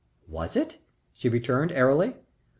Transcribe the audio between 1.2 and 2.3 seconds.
returned, airily.